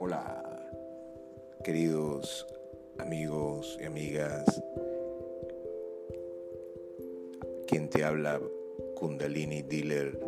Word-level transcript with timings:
Hola, 0.00 0.42
queridos 1.64 2.46
amigos 2.98 3.76
y 3.80 3.84
amigas. 3.84 4.44
Quien 7.66 7.90
te 7.90 8.04
habla, 8.04 8.40
Kundalini 8.94 9.62
Dealer 9.62 10.18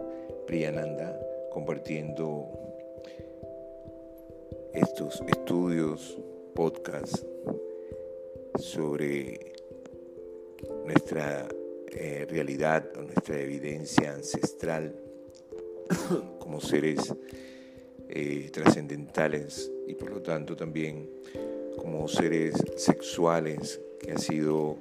Priyananda, 0.47 1.19
compartiendo 1.53 2.49
estos 4.75 5.23
estudios, 5.29 6.19
podcasts 6.55 7.25
sobre 8.57 9.53
nuestra 10.85 11.47
eh, 11.93 12.27
realidad 12.29 12.91
o 12.97 13.03
nuestra 13.03 13.39
evidencia 13.41 14.15
ancestral 14.15 14.95
como 16.41 16.61
seres 16.61 17.15
eh, 18.13 18.51
trascendentales 18.53 19.71
y 19.87 19.95
por 19.95 20.11
lo 20.11 20.21
tanto 20.21 20.57
también 20.57 21.09
como 21.77 22.09
seres 22.09 22.55
sexuales 22.77 23.81
que 24.01 24.11
ha 24.11 24.19
sido 24.19 24.77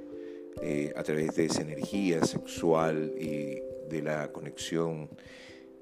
eh, 0.63 0.91
a 0.95 1.03
través 1.03 1.35
de 1.35 1.45
esa 1.45 1.61
energía 1.61 2.25
sexual 2.25 3.13
y 3.19 3.61
de 3.87 4.01
la 4.01 4.31
conexión 4.31 5.09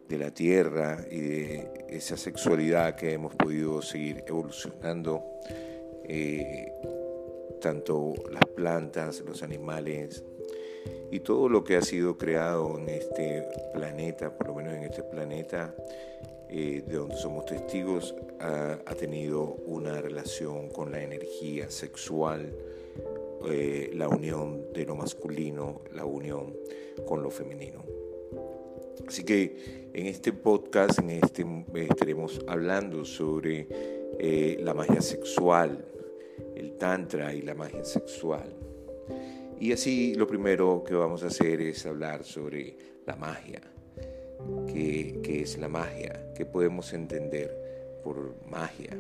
de 0.09 0.17
la 0.17 0.31
tierra 0.31 1.05
y 1.09 1.19
de 1.21 1.69
esa 1.89 2.17
sexualidad 2.17 2.95
que 2.95 3.13
hemos 3.13 3.33
podido 3.35 3.81
seguir 3.81 4.23
evolucionando, 4.27 5.23
eh, 6.03 6.71
tanto 7.61 8.13
las 8.29 8.45
plantas, 8.55 9.21
los 9.21 9.41
animales 9.41 10.23
y 11.11 11.21
todo 11.21 11.49
lo 11.49 11.63
que 11.63 11.77
ha 11.77 11.81
sido 11.81 12.17
creado 12.17 12.77
en 12.77 12.89
este 12.89 13.47
planeta, 13.73 14.35
por 14.35 14.47
lo 14.47 14.55
menos 14.55 14.73
en 14.73 14.83
este 14.83 15.03
planeta, 15.03 15.73
eh, 16.49 16.83
de 16.87 16.95
donde 16.95 17.17
somos 17.17 17.45
testigos, 17.45 18.15
ha, 18.39 18.77
tenido 18.97 19.43
una 19.65 20.01
relación 20.01 20.69
con 20.69 20.91
la 20.91 21.01
energía 21.01 21.69
sexual, 21.69 22.53
eh, 23.49 23.91
la 23.93 24.07
unión 24.07 24.71
de 24.73 24.85
lo 24.85 24.95
masculino, 24.95 25.81
la 25.93 26.05
unión 26.05 26.55
con 27.05 27.21
lo 27.21 27.29
femenino. 27.29 27.83
Así 29.07 29.23
que 29.23 29.89
en 29.93 30.07
este 30.07 30.33
podcast 30.33 30.99
en 30.99 31.11
este, 31.11 31.45
estaremos 31.75 32.41
hablando 32.47 33.05
sobre 33.05 33.67
eh, 34.19 34.57
la 34.61 34.73
magia 34.73 35.01
sexual, 35.01 35.85
el 36.55 36.77
tantra 36.77 37.33
y 37.33 37.41
la 37.41 37.55
magia 37.55 37.83
sexual. 37.83 38.55
Y 39.59 39.71
así 39.71 40.13
lo 40.15 40.27
primero 40.27 40.83
que 40.85 40.93
vamos 40.93 41.23
a 41.23 41.27
hacer 41.27 41.61
es 41.61 41.85
hablar 41.85 42.23
sobre 42.23 42.77
la 43.05 43.15
magia 43.15 43.61
qué, 44.67 45.41
es 45.41 45.57
la 45.57 45.67
magia, 45.67 46.31
qué 46.35 46.45
podemos 46.45 46.93
entender 46.93 47.55
por 48.03 48.35
magia. 48.49 48.97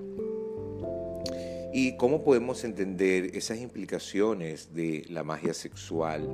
Y 1.73 1.95
cómo 1.97 2.23
podemos 2.23 2.63
entender 2.63 3.35
esas 3.35 3.59
implicaciones 3.59 4.73
de 4.73 5.05
la 5.09 5.23
magia 5.23 5.53
sexual 5.53 6.27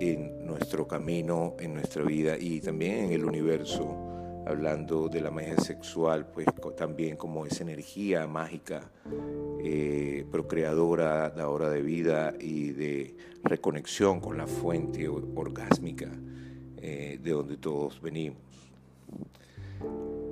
en 0.00 0.46
nuestro 0.46 0.88
camino, 0.88 1.56
en 1.60 1.74
nuestra 1.74 2.02
vida 2.02 2.36
y 2.38 2.60
también 2.60 3.06
en 3.06 3.12
el 3.12 3.24
universo, 3.24 3.96
hablando 4.46 5.08
de 5.08 5.20
la 5.20 5.30
magia 5.30 5.58
sexual, 5.58 6.26
pues 6.26 6.46
también 6.76 7.16
como 7.16 7.44
esa 7.46 7.62
energía 7.62 8.26
mágica, 8.26 8.90
eh, 9.62 10.24
procreadora, 10.30 11.30
dadora 11.30 11.68
de 11.68 11.82
vida 11.82 12.34
y 12.40 12.70
de 12.70 13.16
reconexión 13.44 14.20
con 14.20 14.38
la 14.38 14.46
fuente 14.46 15.08
orgásmica 15.08 16.10
eh, 16.84 17.16
de 17.22 17.30
donde 17.30 17.56
todos 17.58 18.02
venimos. 18.02 18.40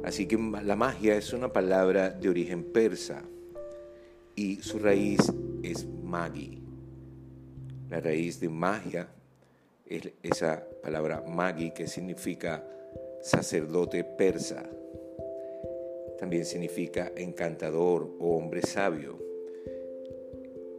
Así 0.02 0.26
que 0.26 0.36
la 0.36 0.74
magia 0.74 1.14
es 1.14 1.32
una 1.32 1.52
palabra 1.52 2.10
de 2.10 2.28
origen 2.28 2.64
persa 2.64 3.22
y 4.34 4.56
su 4.56 4.80
raíz 4.80 5.20
es 5.62 5.86
magi. 5.86 6.60
La 7.88 8.00
raíz 8.00 8.40
de 8.40 8.48
magia 8.48 9.08
es 9.86 10.10
esa 10.24 10.66
palabra 10.82 11.22
magi 11.24 11.70
que 11.70 11.86
significa 11.86 12.64
sacerdote 13.22 14.02
persa. 14.02 14.68
También 16.18 16.44
significa 16.44 17.12
encantador 17.14 18.16
o 18.18 18.36
hombre 18.36 18.62
sabio. 18.62 19.18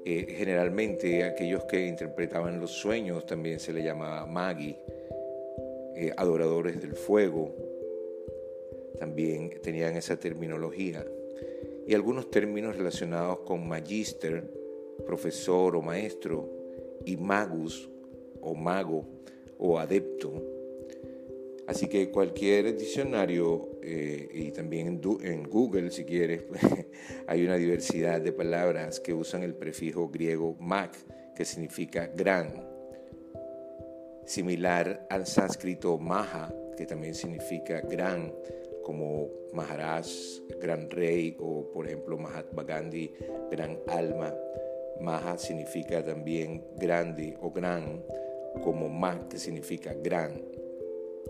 Eh, 0.03 0.35
generalmente 0.37 1.23
aquellos 1.23 1.63
que 1.63 1.87
interpretaban 1.87 2.59
los 2.59 2.71
sueños 2.71 3.25
también 3.25 3.59
se 3.59 3.71
le 3.71 3.83
llamaba 3.83 4.25
magi 4.25 4.75
eh, 5.95 6.11
adoradores 6.17 6.81
del 6.81 6.95
fuego, 6.95 7.55
también 8.99 9.59
tenían 9.61 9.95
esa 9.95 10.19
terminología, 10.19 11.05
y 11.87 11.93
algunos 11.93 12.29
términos 12.29 12.77
relacionados 12.77 13.39
con 13.39 13.67
magister, 13.67 14.43
profesor 15.05 15.75
o 15.75 15.81
maestro, 15.81 16.49
y 17.05 17.17
magus 17.17 17.89
o 18.41 18.53
mago 18.55 19.05
o 19.57 19.79
adepto. 19.79 20.31
Así 21.67 21.87
que 21.87 22.09
cualquier 22.09 22.75
diccionario 22.75 23.79
eh, 23.81 24.27
y 24.33 24.51
también 24.51 24.99
en, 25.21 25.43
Google, 25.43 25.89
si 25.91 26.03
quieres, 26.03 26.43
hay 27.27 27.45
una 27.45 27.55
diversidad 27.55 28.19
de 28.19 28.33
palabras 28.33 28.99
que 28.99 29.13
usan 29.13 29.43
el 29.43 29.55
prefijo 29.55 30.09
griego 30.09 30.55
mag, 30.59 30.91
que 31.35 31.45
significa 31.45 32.07
gran 32.07 32.70
similar 34.25 35.05
al 35.09 35.25
sánscrito 35.25 35.97
Maha, 35.97 36.53
que 36.77 36.85
también 36.85 37.13
significa 37.13 37.81
gran, 37.81 38.33
como 38.83 39.29
Maharaj, 39.53 40.07
gran 40.59 40.89
rey, 40.89 41.35
o 41.39 41.69
por 41.71 41.87
ejemplo 41.87 42.17
Mahatma 42.17 42.63
Gandhi, 42.63 43.13
gran 43.49 43.79
alma. 43.87 44.33
Maha 44.99 45.37
significa 45.37 46.03
también 46.03 46.63
grande 46.77 47.37
o 47.41 47.51
gran, 47.51 48.03
como 48.63 48.89
Ma, 48.89 49.27
que 49.29 49.37
significa 49.37 49.93
gran. 49.93 50.43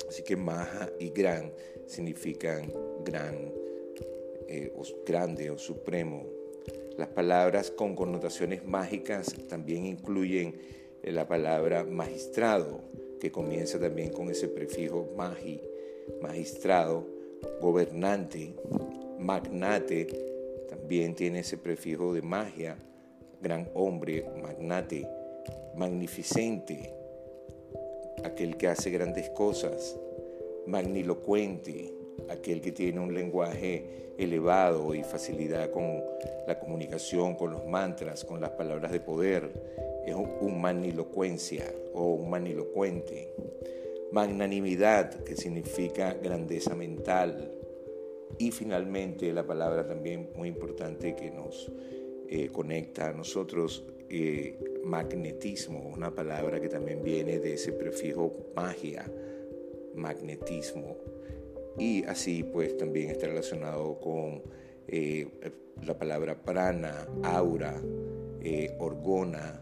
Así 0.08 0.24
que 0.24 0.36
Maha 0.36 0.90
y 1.00 1.10
gran 1.10 1.52
significan 1.86 2.72
gran, 3.06 3.54
eh, 4.48 4.72
o 4.76 4.84
grande 5.06 5.50
o 5.50 5.58
supremo. 5.58 6.26
Las 6.98 7.08
palabras 7.10 7.72
con 7.72 7.96
connotaciones 7.96 8.66
mágicas 8.66 9.34
también 9.48 9.86
incluyen 9.86 10.81
la 11.04 11.28
palabra 11.28 11.84
magistrado, 11.84 12.82
que 13.20 13.32
comienza 13.32 13.80
también 13.80 14.10
con 14.10 14.30
ese 14.30 14.48
prefijo 14.48 15.10
magi, 15.16 15.62
magistrado, 16.22 17.06
gobernante, 17.60 18.54
magnate, 19.20 20.08
también 20.70 21.16
tiene 21.16 21.40
ese 21.40 21.58
prefijo 21.58 22.14
de 22.14 22.22
magia, 22.22 22.78
gran 23.42 23.70
hombre, 23.74 24.26
magnate, 24.42 25.08
magnificente, 25.76 26.94
aquel 28.24 28.58
que 28.58 28.68
hace 28.68 28.92
grandes 28.92 29.30
cosas, 29.30 29.98
magnilocuente, 30.68 32.01
aquel 32.30 32.62
que 32.62 32.72
tiene 32.72 33.00
un 33.00 33.14
lenguaje 33.14 34.14
elevado 34.18 34.94
y 34.94 35.04
facilidad 35.04 35.72
con 35.72 36.02
la 36.48 36.60
comunicación, 36.60 37.36
con 37.36 37.52
los 37.52 37.66
mantras, 37.66 38.24
con 38.24 38.40
las 38.40 38.52
palabras 38.52 38.92
de 38.92 39.00
poder, 39.00 39.50
es 40.06 40.16
un 40.16 40.62
magnilocuencia 40.62 41.72
o 41.94 42.14
un 42.16 42.30
magnilocuente. 42.30 43.34
Magnanimidad, 44.12 45.24
que 45.24 45.36
significa 45.36 46.14
grandeza 46.14 46.76
mental. 46.76 47.52
Y 48.38 48.52
finalmente 48.52 49.32
la 49.32 49.46
palabra 49.46 49.88
también 49.88 50.30
muy 50.36 50.50
importante 50.50 51.16
que 51.16 51.32
nos 51.32 51.72
eh, 52.28 52.50
conecta 52.52 53.10
a 53.10 53.14
nosotros, 53.14 53.84
eh, 54.10 54.58
magnetismo, 54.84 55.80
una 55.80 56.14
palabra 56.14 56.60
que 56.60 56.68
también 56.68 57.04
viene 57.04 57.40
de 57.40 57.54
ese 57.54 57.72
prefijo 57.72 58.34
magia, 58.56 59.10
magnetismo. 59.96 60.98
Y 61.78 62.04
así 62.06 62.44
pues 62.44 62.78
también 62.78 63.10
está 63.10 63.28
relacionado 63.28 64.00
con 64.00 64.44
eh, 64.88 65.28
la 65.84 65.98
palabra 65.98 66.36
prana, 66.36 67.08
aura, 67.24 67.82
orgona, 68.80 69.62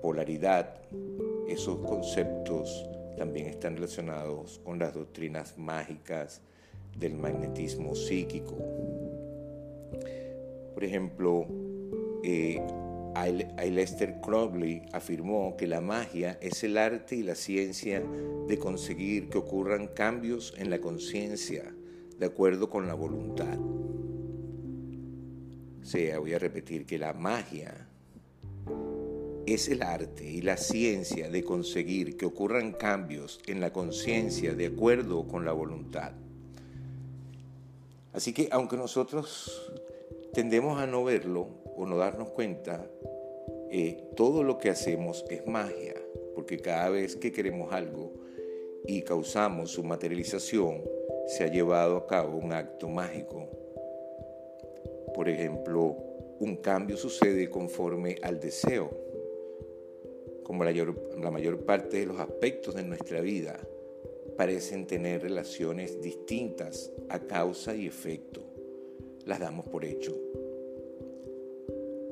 polaridad, 0.00 0.80
esos 1.48 1.78
conceptos 1.80 2.88
también 3.16 3.46
están 3.46 3.76
relacionados 3.76 4.60
con 4.64 4.78
las 4.78 4.94
doctrinas 4.94 5.56
mágicas 5.56 6.40
del 6.98 7.14
magnetismo 7.14 7.94
psíquico. 7.94 8.56
Por 10.74 10.84
ejemplo, 10.84 11.46
eh, 12.22 12.60
Aleister 13.14 14.20
Crowley 14.20 14.82
afirmó 14.92 15.56
que 15.56 15.66
la 15.66 15.80
magia 15.80 16.38
es 16.40 16.64
el 16.64 16.76
arte 16.76 17.16
y 17.16 17.22
la 17.22 17.34
ciencia 17.34 18.02
de 18.48 18.58
conseguir 18.58 19.28
que 19.28 19.38
ocurran 19.38 19.88
cambios 19.88 20.52
en 20.58 20.70
la 20.70 20.80
conciencia 20.80 21.74
de 22.18 22.26
acuerdo 22.26 22.70
con 22.70 22.86
la 22.86 22.94
voluntad. 22.94 23.58
sea, 25.82 26.18
voy 26.18 26.32
a 26.34 26.38
repetir 26.38 26.86
que 26.86 26.98
la 26.98 27.12
magia 27.12 27.88
es 29.46 29.68
el 29.68 29.82
arte 29.82 30.24
y 30.24 30.40
la 30.40 30.56
ciencia 30.56 31.28
de 31.28 31.44
conseguir 31.44 32.16
que 32.16 32.26
ocurran 32.26 32.72
cambios 32.72 33.40
en 33.46 33.60
la 33.60 33.72
conciencia 33.72 34.54
de 34.54 34.66
acuerdo 34.66 35.28
con 35.28 35.44
la 35.44 35.52
voluntad. 35.52 36.12
Así 38.12 38.32
que 38.32 38.48
aunque 38.50 38.76
nosotros 38.76 39.70
tendemos 40.32 40.80
a 40.80 40.86
no 40.86 41.04
verlo 41.04 41.63
o 41.76 41.86
no 41.86 41.96
darnos 41.96 42.30
cuenta, 42.30 42.88
eh, 43.70 44.10
todo 44.14 44.42
lo 44.42 44.58
que 44.58 44.70
hacemos 44.70 45.24
es 45.30 45.46
magia, 45.46 45.94
porque 46.34 46.58
cada 46.58 46.90
vez 46.90 47.16
que 47.16 47.32
queremos 47.32 47.72
algo 47.72 48.12
y 48.86 49.02
causamos 49.02 49.70
su 49.70 49.82
materialización, 49.82 50.82
se 51.26 51.44
ha 51.44 51.48
llevado 51.48 51.96
a 51.96 52.06
cabo 52.06 52.38
un 52.38 52.52
acto 52.52 52.88
mágico. 52.88 53.48
Por 55.14 55.28
ejemplo, 55.28 55.96
un 56.40 56.56
cambio 56.56 56.96
sucede 56.96 57.48
conforme 57.48 58.16
al 58.22 58.40
deseo. 58.40 58.90
Como 60.42 60.64
la 60.64 60.70
mayor, 60.70 61.18
la 61.18 61.30
mayor 61.30 61.64
parte 61.64 61.98
de 61.98 62.06
los 62.06 62.18
aspectos 62.18 62.74
de 62.74 62.82
nuestra 62.82 63.20
vida 63.20 63.58
parecen 64.36 64.86
tener 64.86 65.22
relaciones 65.22 66.02
distintas 66.02 66.92
a 67.08 67.20
causa 67.20 67.74
y 67.74 67.86
efecto, 67.86 68.42
las 69.24 69.40
damos 69.40 69.66
por 69.66 69.84
hecho. 69.84 70.12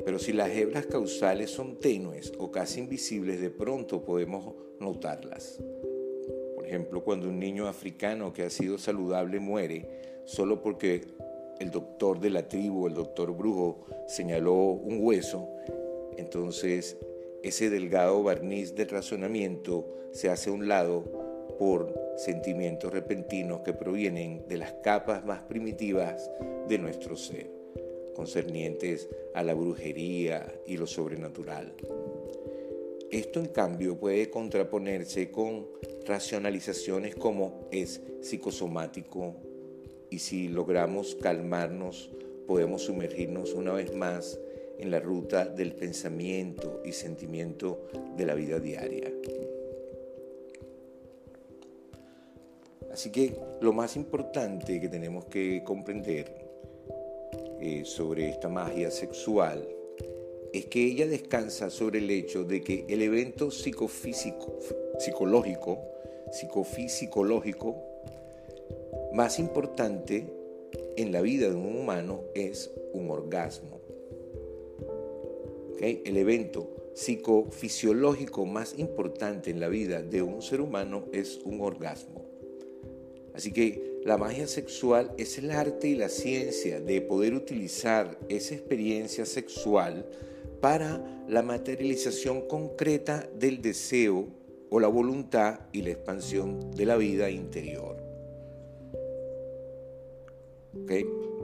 Pero 0.04 0.18
si 0.18 0.32
las 0.32 0.50
hebras 0.50 0.86
causales 0.86 1.50
son 1.50 1.78
tenues 1.78 2.32
o 2.38 2.50
casi 2.50 2.80
invisibles, 2.80 3.40
de 3.40 3.50
pronto 3.50 4.04
podemos 4.04 4.54
notarlas. 4.80 5.62
Por 6.54 6.66
ejemplo, 6.66 7.04
cuando 7.04 7.28
un 7.28 7.38
niño 7.38 7.68
africano 7.68 8.32
que 8.32 8.42
ha 8.42 8.50
sido 8.50 8.78
saludable 8.78 9.38
muere 9.38 9.88
solo 10.24 10.62
porque 10.62 11.02
el 11.60 11.70
doctor 11.70 12.20
de 12.20 12.30
la 12.30 12.48
tribu, 12.48 12.86
el 12.86 12.94
doctor 12.94 13.36
brujo, 13.36 13.86
señaló 14.06 14.54
un 14.54 14.98
hueso, 15.00 15.48
entonces 16.16 16.96
ese 17.42 17.70
delgado 17.70 18.22
barniz 18.22 18.74
del 18.74 18.88
razonamiento 18.88 19.86
se 20.12 20.28
hace 20.28 20.50
a 20.50 20.52
un 20.52 20.68
lado 20.68 21.04
por 21.58 21.94
sentimientos 22.16 22.92
repentinos 22.92 23.60
que 23.60 23.72
provienen 23.72 24.46
de 24.48 24.56
las 24.56 24.72
capas 24.74 25.24
más 25.24 25.42
primitivas 25.42 26.30
de 26.68 26.78
nuestro 26.78 27.16
ser, 27.16 27.50
concernientes 28.14 29.08
a 29.34 29.42
la 29.42 29.54
brujería 29.54 30.52
y 30.66 30.76
lo 30.76 30.86
sobrenatural. 30.86 31.74
Esto 33.10 33.40
en 33.40 33.46
cambio 33.46 33.98
puede 33.98 34.30
contraponerse 34.30 35.30
con 35.30 35.66
racionalizaciones 36.06 37.14
como 37.14 37.68
es 37.70 38.00
psicosomático 38.22 39.36
y 40.10 40.18
si 40.18 40.48
logramos 40.48 41.14
calmarnos 41.16 42.10
podemos 42.46 42.82
sumergirnos 42.82 43.52
una 43.52 43.72
vez 43.72 43.94
más 43.94 44.38
en 44.78 44.90
la 44.90 44.98
ruta 44.98 45.44
del 45.44 45.74
pensamiento 45.74 46.82
y 46.84 46.92
sentimiento 46.92 47.86
de 48.16 48.26
la 48.26 48.34
vida 48.34 48.58
diaria. 48.58 49.12
Así 52.92 53.10
que 53.10 53.36
lo 53.60 53.72
más 53.72 53.96
importante 53.96 54.80
que 54.80 54.88
tenemos 54.88 55.24
que 55.26 55.62
comprender 55.64 56.51
eh, 57.64 57.84
sobre 57.84 58.28
esta 58.28 58.48
magia 58.48 58.90
sexual 58.90 59.68
es 60.52 60.66
que 60.66 60.84
ella 60.84 61.06
descansa 61.06 61.70
sobre 61.70 62.00
el 62.00 62.10
hecho 62.10 62.42
de 62.42 62.60
que 62.60 62.84
el 62.88 63.02
evento 63.02 63.52
psicofísico, 63.52 64.58
psicológico, 64.98 65.78
psicofisiológico 66.32 67.76
más 69.12 69.38
importante 69.38 70.26
en 70.96 71.12
la 71.12 71.20
vida 71.20 71.50
de 71.50 71.54
un 71.54 71.76
humano 71.76 72.22
es 72.34 72.68
un 72.94 73.08
orgasmo. 73.12 73.80
El 75.78 76.16
evento 76.16 76.90
psicofisiológico 76.94 78.44
más 78.44 78.76
importante 78.76 79.50
en 79.52 79.60
la 79.60 79.68
vida 79.68 80.02
de 80.02 80.22
un 80.22 80.42
ser 80.42 80.60
humano 80.60 81.04
es 81.12 81.38
un 81.44 81.60
orgasmo. 81.60 82.24
Así 83.34 83.52
que 83.52 83.91
la 84.04 84.18
magia 84.18 84.48
sexual 84.48 85.12
es 85.16 85.38
el 85.38 85.50
arte 85.52 85.88
y 85.88 85.94
la 85.94 86.08
ciencia 86.08 86.80
de 86.80 87.00
poder 87.00 87.34
utilizar 87.34 88.18
esa 88.28 88.54
experiencia 88.54 89.24
sexual 89.24 90.06
para 90.60 91.24
la 91.28 91.42
materialización 91.42 92.48
concreta 92.48 93.28
del 93.38 93.62
deseo 93.62 94.26
o 94.70 94.80
la 94.80 94.88
voluntad 94.88 95.60
y 95.72 95.82
la 95.82 95.90
expansión 95.90 96.72
de 96.72 96.86
la 96.86 96.96
vida 96.96 97.30
interior. 97.30 97.96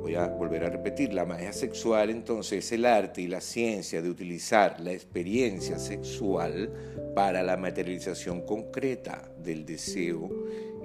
Voy 0.00 0.14
a 0.14 0.26
volver 0.28 0.64
a 0.64 0.70
repetir, 0.70 1.12
la 1.12 1.26
magia 1.26 1.52
sexual 1.52 2.10
entonces 2.10 2.64
es 2.64 2.72
el 2.72 2.86
arte 2.86 3.20
y 3.20 3.26
la 3.26 3.40
ciencia 3.40 4.00
de 4.00 4.08
utilizar 4.08 4.80
la 4.80 4.92
experiencia 4.92 5.78
sexual 5.78 6.72
para 7.14 7.42
la 7.42 7.56
materialización 7.56 8.42
concreta 8.42 9.30
del 9.38 9.66
deseo 9.66 10.30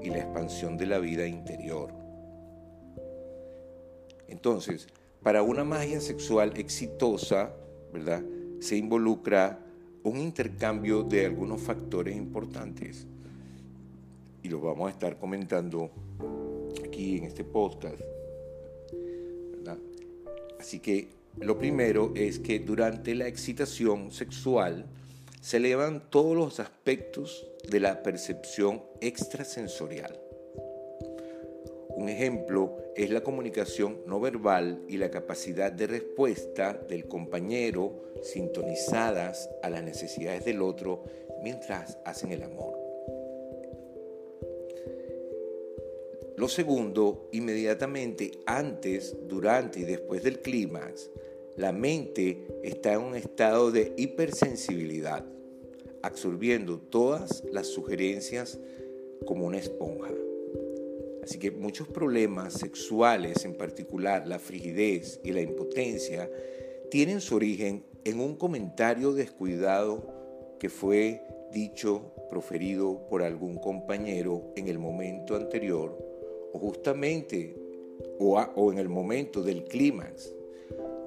y 0.04 0.10
la 0.10 0.20
expansión 0.20 0.78
de 0.78 0.86
la 0.86 1.00
vida 1.00 1.26
interior. 1.26 1.94
Entonces, 4.28 4.88
para 5.22 5.44
una 5.44 5.64
magia 5.64 6.02
sexual 6.02 6.54
exitosa, 6.58 7.54
¿verdad? 7.94 8.24
Se 8.60 8.76
involucra 8.76 9.60
un 10.04 10.18
intercambio 10.18 11.04
de 11.04 11.26
algunos 11.26 11.62
factores 11.62 12.16
importantes. 12.16 13.08
Y 14.42 14.50
los 14.50 14.62
vamos 14.62 14.88
a 14.88 14.92
estar 14.92 15.18
comentando 15.18 15.90
aquí 16.86 17.18
en 17.18 17.24
este 17.26 17.44
podcast. 17.44 18.02
Así 20.60 20.80
que 20.80 21.10
lo 21.40 21.58
primero 21.58 22.14
es 22.16 22.40
que 22.40 22.60
durante 22.60 23.16
la 23.16 23.28
excitación 23.28 24.12
sexual 24.12 24.86
se 25.42 25.58
elevan 25.58 26.10
todos 26.10 26.38
los 26.38 26.62
aspectos 26.62 27.46
de 27.70 27.80
la 27.80 28.04
percepción 28.04 28.84
extrasensorial. 29.02 30.20
Un 31.96 32.10
ejemplo 32.10 32.78
es 32.96 33.10
la 33.12 33.22
comunicación 33.22 34.02
no 34.06 34.20
verbal 34.20 34.84
y 34.88 34.98
la 34.98 35.12
capacidad 35.12 35.72
de 35.72 35.88
respuesta 35.88 36.74
del 36.74 37.08
compañero 37.08 38.02
sintonizadas 38.24 39.50
a 39.62 39.70
las 39.70 39.84
necesidades 39.84 40.44
del 40.46 40.62
otro 40.62 41.04
mientras 41.44 41.98
hacen 42.04 42.32
el 42.32 42.44
amor. 42.44 42.84
Lo 46.36 46.50
segundo, 46.50 47.30
inmediatamente 47.32 48.32
antes, 48.48 49.16
durante 49.28 49.82
y 49.82 49.84
después 49.84 50.24
del 50.24 50.40
clímax, 50.40 51.12
la 51.58 51.72
mente 51.72 52.48
está 52.64 52.94
en 52.94 53.02
un 53.02 53.16
estado 53.16 53.72
de 53.72 53.94
hipersensibilidad, 53.98 55.24
absorbiendo 56.04 56.80
todas 56.80 57.44
las 57.52 57.68
sugerencias 57.68 58.60
como 59.26 59.48
una 59.48 59.58
esponja. 59.58 60.12
Así 61.24 61.40
que 61.40 61.52
muchos 61.52 61.88
problemas 61.88 62.54
sexuales, 62.54 63.46
en 63.46 63.56
particular 63.56 64.28
la 64.28 64.40
frigidez 64.40 65.20
y 65.24 65.32
la 65.32 65.42
impotencia, 65.42 66.30
tienen 66.92 67.22
su 67.22 67.36
origen 67.36 67.86
en 68.04 68.20
un 68.20 68.36
comentario 68.36 69.14
descuidado 69.14 70.06
que 70.60 70.70
fue 70.70 71.24
dicho, 71.52 72.12
proferido 72.30 73.08
por 73.08 73.22
algún 73.22 73.58
compañero 73.58 74.54
en 74.56 74.68
el 74.68 74.80
momento 74.80 75.36
anterior 75.36 75.98
o 76.52 76.60
justamente 76.60 77.56
o, 78.20 78.72
en 78.72 78.80
el 78.80 78.90
momento 78.90 79.42
del 79.42 79.64
clímax. 79.64 80.34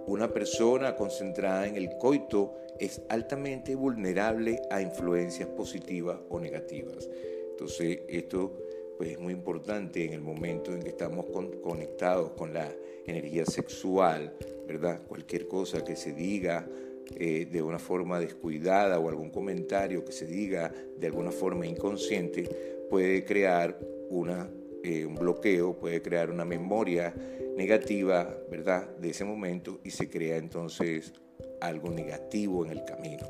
Una 0.06 0.32
persona 0.32 0.94
concentrada 0.96 1.66
en 1.66 1.76
el 1.76 1.96
coito 1.98 2.54
es 2.80 3.02
altamente 3.08 3.74
vulnerable 3.74 4.60
a 4.70 4.80
influencias 4.80 5.48
positivas 5.48 6.18
o 6.28 6.40
negativas. 6.40 7.08
Entonces, 7.50 8.00
esto 8.08 8.52
pues 8.96 9.10
es 9.10 9.18
muy 9.18 9.32
importante 9.32 10.04
en 10.04 10.12
el 10.12 10.20
momento 10.20 10.72
en 10.72 10.80
que 10.80 10.88
estamos 10.88 11.26
conectados 11.62 12.32
con 12.32 12.54
la 12.54 12.72
energía 13.06 13.44
sexual, 13.44 14.34
¿verdad? 14.66 15.02
Cualquier 15.06 15.46
cosa 15.48 15.84
que 15.84 15.96
se 15.96 16.12
diga 16.12 16.66
eh, 17.14 17.46
de 17.50 17.62
una 17.62 17.78
forma 17.78 18.18
descuidada 18.18 18.98
o 18.98 19.08
algún 19.08 19.30
comentario 19.30 20.04
que 20.04 20.12
se 20.12 20.26
diga 20.26 20.72
de 20.98 21.06
alguna 21.06 21.30
forma 21.30 21.66
inconsciente 21.66 22.44
puede 22.90 23.24
crear 23.24 23.78
una, 24.10 24.50
eh, 24.82 25.04
un 25.04 25.14
bloqueo, 25.14 25.78
puede 25.78 26.02
crear 26.02 26.30
una 26.30 26.44
memoria 26.44 27.14
negativa, 27.56 28.36
¿verdad? 28.50 28.96
De 28.96 29.10
ese 29.10 29.24
momento 29.24 29.80
y 29.84 29.90
se 29.90 30.08
crea 30.08 30.36
entonces 30.36 31.12
algo 31.60 31.90
negativo 31.90 32.64
en 32.64 32.72
el 32.72 32.84
camino 32.84 33.26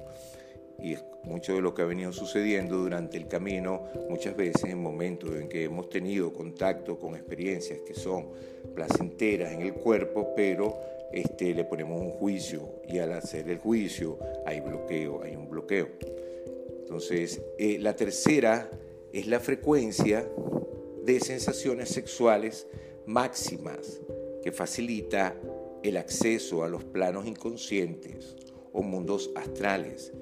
y 0.78 0.92
es 0.92 1.04
mucho 1.24 1.54
de 1.54 1.60
lo 1.60 1.74
que 1.74 1.82
ha 1.82 1.86
venido 1.86 2.12
sucediendo 2.12 2.76
durante 2.76 3.16
el 3.16 3.26
camino, 3.28 3.84
muchas 4.08 4.36
veces 4.36 4.64
en 4.64 4.78
momentos 4.78 5.34
en 5.34 5.48
que 5.48 5.64
hemos 5.64 5.88
tenido 5.88 6.32
contacto 6.32 6.98
con 6.98 7.14
experiencias 7.14 7.80
que 7.80 7.94
son 7.94 8.28
placenteras 8.74 9.52
en 9.52 9.62
el 9.62 9.72
cuerpo, 9.72 10.32
pero 10.36 10.78
este, 11.12 11.54
le 11.54 11.64
ponemos 11.64 12.00
un 12.00 12.10
juicio 12.10 12.80
y 12.86 12.98
al 12.98 13.12
hacer 13.12 13.48
el 13.48 13.58
juicio 13.58 14.18
hay 14.44 14.60
bloqueo, 14.60 15.22
hay 15.22 15.34
un 15.34 15.48
bloqueo. 15.48 15.88
Entonces, 16.80 17.40
eh, 17.58 17.78
la 17.80 17.96
tercera 17.96 18.70
es 19.12 19.26
la 19.26 19.40
frecuencia 19.40 20.28
de 21.02 21.20
sensaciones 21.20 21.88
sexuales 21.88 22.66
máximas 23.06 24.00
que 24.42 24.52
facilita 24.52 25.34
el 25.88 25.96
acceso 25.96 26.64
a 26.64 26.68
los 26.68 26.84
planos 26.84 27.26
inconscientes 27.26 28.36
o 28.72 28.82
mundos 28.82 29.30
astrales 29.34 30.12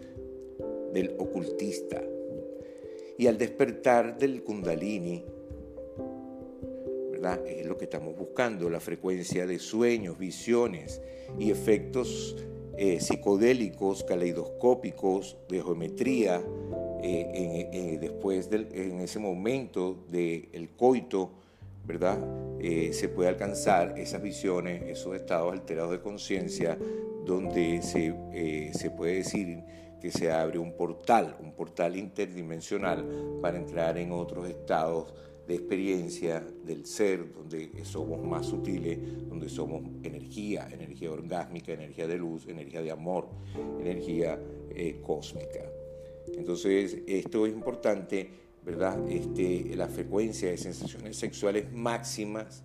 del 0.93 1.15
ocultista. 1.19 2.03
Y 3.19 3.27
al 3.27 3.39
despertar 3.39 4.19
del 4.19 4.43
kundalini, 4.43 5.25
¿verdad? 7.11 7.47
Es 7.47 7.67
lo 7.67 7.79
que 7.79 7.85
estamos 7.85 8.17
buscando, 8.17 8.69
la 8.69 8.81
frecuencia 8.81 9.47
de 9.47 9.59
sueños, 9.59 10.19
visiones 10.19 11.01
y 11.39 11.51
efectos 11.51 12.37
eh, 12.77 13.01
psicodélicos, 13.01 14.03
caleidoscópicos, 14.03 15.37
de 15.49 15.63
geometría, 15.63 16.43
eh, 17.03 17.69
en, 17.73 18.01
después 18.01 18.49
en 18.53 19.01
ese 19.01 19.19
momento 19.19 20.05
del 20.11 20.71
coito, 20.77 21.31
¿verdad? 21.87 22.19
Eh, 22.67 22.95
se 22.95 23.11
puede 23.11 23.29
alcanzar 23.29 23.99
esas 23.99 24.23
visiones, 24.23 24.83
esos 24.85 25.15
estados 25.15 25.53
alterados 25.53 25.93
de 25.93 26.01
conciencia, 26.01 26.79
donde 27.27 27.83
se, 27.83 28.73
se 28.73 28.91
puede 28.91 29.17
decir 29.17 29.63
que 30.01 30.11
se 30.11 30.33
abre 30.33 30.59
un 30.59 30.73
portal, 30.73 31.37
un 31.41 31.53
portal 31.53 31.95
interdimensional 31.95 33.07
para 33.43 33.59
entrar 33.59 33.99
en 33.99 34.13
otros 34.13 34.49
estados 34.49 35.13
de 35.47 35.57
experiencia 35.57 36.43
del 36.65 36.87
ser, 36.87 37.35
donde 37.35 37.85
somos 37.85 38.23
más 38.23 38.47
sutiles, 38.47 38.99
donde 39.29 39.51
somos 39.51 39.83
energía, 40.03 40.67
energía 40.73 41.11
orgásmica, 41.11 41.73
energía 41.73 42.07
de 42.07 42.17
luz, 42.17 42.49
energía 42.49 42.81
de 42.81 42.91
amor, 42.91 43.29
energía 43.79 44.41
eh, 44.71 45.01
cósmica. 45.03 45.71
Entonces, 46.35 47.03
esto 47.07 47.45
es 47.45 47.53
importante, 47.53 48.31
¿verdad? 48.65 48.99
Este, 49.09 49.75
la 49.77 49.89
frecuencia 49.89 50.51
de 50.51 50.57
sensaciones 50.57 51.17
sexuales 51.17 51.73
máximas, 51.73 52.63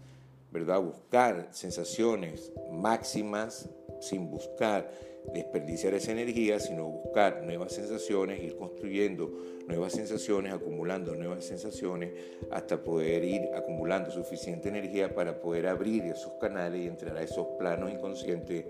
¿verdad? 0.51 0.81
Buscar 0.81 1.49
sensaciones 1.51 2.51
máximas 2.71 3.69
sin 4.01 4.29
buscar 4.29 4.91
desperdiciar 5.33 5.93
esa 5.93 6.11
energía, 6.11 6.59
sino 6.59 6.89
buscar 6.89 7.43
nuevas 7.43 7.73
sensaciones, 7.73 8.41
ir 8.41 8.55
construyendo 8.55 9.31
nuevas 9.67 9.93
sensaciones, 9.93 10.53
acumulando 10.53 11.15
nuevas 11.15 11.45
sensaciones, 11.45 12.13
hasta 12.49 12.83
poder 12.83 13.23
ir 13.23 13.41
acumulando 13.53 14.11
suficiente 14.11 14.69
energía 14.69 15.13
para 15.13 15.39
poder 15.39 15.67
abrir 15.67 16.03
esos 16.05 16.33
canales 16.33 16.81
y 16.81 16.87
entrar 16.87 17.17
a 17.17 17.23
esos 17.23 17.47
planos 17.57 17.91
inconscientes 17.91 18.65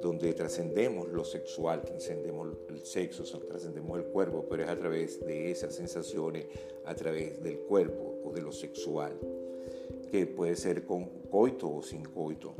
donde 0.00 0.32
trascendemos 0.32 1.08
lo 1.08 1.24
sexual, 1.24 1.82
trascendemos 1.82 2.56
el 2.68 2.80
sexo, 2.84 3.24
trascendemos 3.40 3.98
el 3.98 4.04
cuerpo, 4.06 4.46
pero 4.48 4.64
es 4.64 4.68
a 4.68 4.76
través 4.76 5.24
de 5.24 5.50
esas 5.50 5.74
sensaciones, 5.74 6.46
a 6.84 6.94
través 6.94 7.42
del 7.42 7.58
cuerpo 7.60 8.20
o 8.24 8.32
de 8.32 8.42
lo 8.42 8.52
sexual, 8.52 9.18
que 10.10 10.26
puede 10.26 10.56
ser 10.56 10.84
con 10.84 11.06
coito 11.30 11.68
o 11.70 11.82
sin 11.82 12.04
coito. 12.04 12.54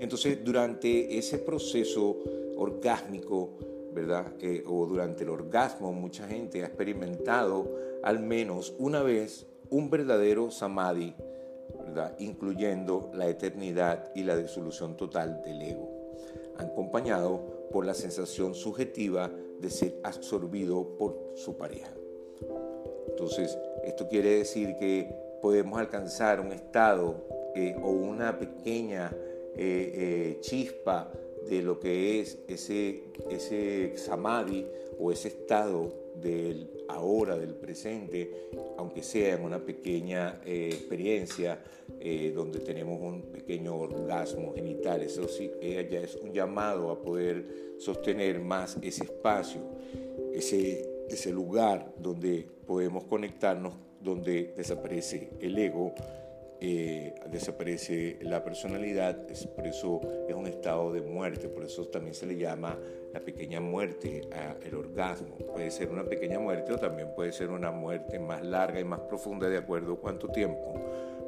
Entonces, 0.00 0.42
durante 0.42 1.18
ese 1.18 1.38
proceso 1.38 2.16
orgásmico, 2.56 3.50
¿verdad? 3.92 4.32
Eh, 4.40 4.64
o 4.66 4.86
durante 4.86 5.24
el 5.24 5.28
orgasmo, 5.28 5.92
mucha 5.92 6.26
gente 6.26 6.62
ha 6.62 6.66
experimentado 6.66 7.70
al 8.02 8.18
menos 8.18 8.74
una 8.78 9.02
vez 9.02 9.46
un 9.68 9.90
verdadero 9.90 10.50
samadhi, 10.50 11.14
¿verdad? 11.84 12.16
Incluyendo 12.18 13.10
la 13.14 13.28
eternidad 13.28 14.10
y 14.14 14.24
la 14.24 14.38
disolución 14.38 14.96
total 14.96 15.42
del 15.42 15.60
ego, 15.60 15.90
acompañado 16.56 17.68
por 17.70 17.84
la 17.84 17.92
sensación 17.92 18.54
subjetiva 18.54 19.30
de 19.60 19.68
ser 19.68 20.00
absorbido 20.02 20.96
por 20.96 21.32
su 21.34 21.58
pareja. 21.58 21.92
Entonces, 23.06 23.58
esto 23.84 24.08
quiere 24.08 24.38
decir 24.38 24.76
que 24.78 25.14
podemos 25.42 25.78
alcanzar 25.78 26.40
un 26.40 26.52
estado 26.52 27.26
eh, 27.54 27.76
o 27.82 27.90
una 27.90 28.38
pequeña 28.38 29.12
eh, 29.56 29.92
eh, 29.94 30.40
chispa 30.40 31.12
de 31.48 31.62
lo 31.62 31.80
que 31.80 32.20
es 32.20 32.38
ese, 32.48 33.04
ese 33.30 33.96
samadhi 33.96 34.66
o 34.98 35.10
ese 35.10 35.28
estado 35.28 35.92
del 36.14 36.68
ahora, 36.88 37.36
del 37.38 37.54
presente, 37.54 38.30
aunque 38.76 39.02
sea 39.02 39.34
en 39.34 39.44
una 39.44 39.58
pequeña 39.58 40.40
eh, 40.44 40.70
experiencia 40.72 41.62
donde 42.34 42.60
tenemos 42.60 42.98
un 43.00 43.22
pequeño 43.30 43.76
orgasmo 43.76 44.54
genital. 44.54 45.02
Eso 45.02 45.28
sí, 45.28 45.50
ella 45.60 46.00
es 46.00 46.14
un 46.14 46.32
llamado 46.32 46.90
a 46.90 47.02
poder 47.02 47.74
sostener 47.78 48.40
más 48.40 48.78
ese 48.80 49.04
espacio, 49.04 49.60
ese, 50.32 51.04
ese 51.10 51.30
lugar 51.30 51.92
donde 51.98 52.46
podemos 52.66 53.04
conectarnos, 53.04 53.74
donde 54.00 54.54
desaparece 54.56 55.30
el 55.40 55.58
ego 55.58 55.94
eh, 56.62 57.14
desaparece 57.30 58.18
la 58.20 58.44
personalidad, 58.44 59.26
por 59.56 59.66
eso 59.66 60.00
es 60.28 60.34
un 60.34 60.46
estado 60.46 60.92
de 60.92 61.00
muerte, 61.00 61.48
por 61.48 61.64
eso 61.64 61.88
también 61.88 62.14
se 62.14 62.26
le 62.26 62.36
llama 62.36 62.78
la 63.14 63.20
pequeña 63.20 63.60
muerte 63.60 64.28
al 64.30 64.74
orgasmo. 64.74 65.36
Puede 65.36 65.70
ser 65.70 65.88
una 65.88 66.04
pequeña 66.04 66.38
muerte 66.38 66.74
o 66.74 66.78
también 66.78 67.08
puede 67.14 67.32
ser 67.32 67.50
una 67.50 67.70
muerte 67.70 68.18
más 68.18 68.44
larga 68.44 68.78
y 68.78 68.84
más 68.84 69.00
profunda 69.00 69.48
de 69.48 69.56
acuerdo 69.56 69.94
a 69.94 70.00
cuánto 70.00 70.28
tiempo 70.28 70.74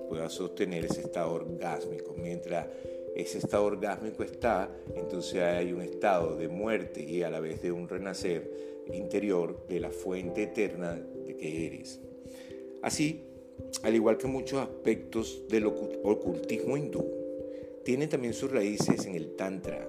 pueda 0.09 0.29
sostener 0.29 0.85
ese 0.85 1.01
estado 1.01 1.33
orgásmico. 1.33 2.15
Mientras 2.15 2.67
ese 3.17 3.39
estado 3.39 3.65
orgásmico 3.65 4.23
está, 4.23 4.71
entonces 4.95 5.41
hay 5.43 5.73
un 5.73 5.81
estado 5.81 6.37
de 6.37 6.49
muerte 6.49 7.03
y 7.03 7.23
a 7.23 7.31
la 7.31 7.41
vez 7.41 7.63
de 7.63 7.73
un 7.73 7.89
renacer 7.89 8.51
interior 8.93 9.67
de 9.67 9.81
la 9.81 9.91
fuente 9.91 10.43
eterna 10.43 10.95
de 10.95 11.37
que 11.37 11.67
eres. 11.67 12.01
Así, 12.83 13.32
al 13.83 13.95
igual 13.95 14.19
que 14.19 14.27
muchos 14.27 14.61
aspectos 14.61 15.45
del 15.49 15.67
ocultismo 15.67 16.77
hindú, 16.77 17.05
tiene 17.85 18.07
también 18.07 18.35
sus 18.35 18.51
raíces 18.51 19.07
en 19.07 19.15
el 19.15 19.35
Tantra 19.35 19.89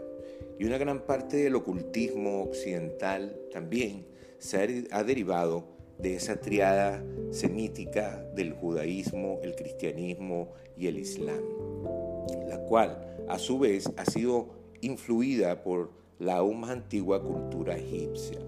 y 0.59 0.65
una 0.65 0.77
gran 0.77 1.05
parte 1.05 1.37
del 1.37 1.55
ocultismo 1.55 2.43
occidental 2.43 3.37
también 3.51 4.05
se 4.39 4.87
ha 4.91 5.03
derivado 5.03 5.65
de 5.97 6.15
esa 6.15 6.39
triada 6.39 7.03
semítica 7.31 8.25
del 8.35 8.53
judaísmo, 8.53 9.39
el 9.43 9.55
cristianismo 9.55 10.53
y 10.75 10.87
el 10.87 10.97
islam, 10.97 11.41
la 12.47 12.59
cual 12.59 13.25
a 13.27 13.39
su 13.39 13.59
vez 13.59 13.89
ha 13.95 14.05
sido 14.05 14.49
influida 14.81 15.63
por 15.63 15.91
la 16.19 16.37
aún 16.37 16.59
más 16.59 16.71
antigua 16.71 17.21
cultura 17.21 17.77
egipcia. 17.77 18.39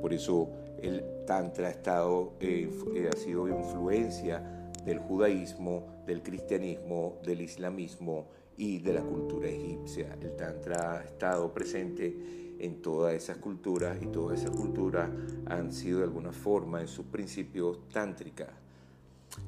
Por 0.00 0.12
eso 0.12 0.48
el 0.82 1.04
Tantra 1.26 1.66
ha, 1.66 1.70
estado, 1.70 2.34
eh, 2.40 2.70
eh, 2.94 3.10
ha 3.12 3.16
sido 3.16 3.48
influencia 3.48 4.70
del 4.84 5.00
judaísmo, 5.00 6.04
del 6.06 6.22
cristianismo, 6.22 7.18
del 7.24 7.40
islamismo 7.40 8.28
y 8.56 8.78
de 8.78 8.94
la 8.94 9.02
cultura 9.02 9.48
egipcia. 9.48 10.16
El 10.22 10.36
Tantra 10.36 11.00
ha 11.00 11.04
estado 11.04 11.52
presente 11.52 12.54
en 12.58 12.80
todas 12.80 13.12
esas 13.14 13.38
culturas 13.38 13.98
y 14.00 14.06
todas 14.06 14.40
esas 14.40 14.56
culturas 14.56 15.10
han 15.46 15.72
sido 15.72 15.98
de 15.98 16.04
alguna 16.04 16.32
forma 16.32 16.80
en 16.80 16.88
sus 16.88 17.04
principios 17.06 17.80
tántricas. 17.92 18.48